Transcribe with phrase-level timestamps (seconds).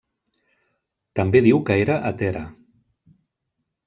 [1.19, 2.41] També diu que era hetera.